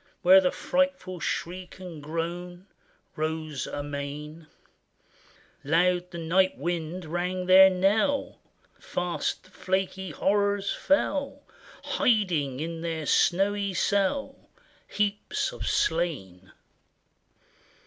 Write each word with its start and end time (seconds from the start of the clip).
Where 0.23 0.41
the 0.41 0.49
frightful 0.51 1.19
shriek 1.19 1.77
and 1.77 2.01
groan 2.01 2.65
Rose 3.15 3.67
amain: 3.67 4.47
Loud 5.63 6.09
the 6.09 6.17
night 6.17 6.57
wind 6.57 7.05
rang 7.05 7.45
their 7.45 7.69
knell; 7.69 8.39
Fast 8.79 9.43
the 9.43 9.51
flaky 9.51 10.09
horrors 10.09 10.73
fell, 10.73 11.43
Hiding 11.83 12.59
in 12.59 12.81
their 12.81 13.05
snowy 13.05 13.75
cell 13.75 14.49
Heaps 14.87 15.51
of 15.51 15.67
slain 15.67 16.51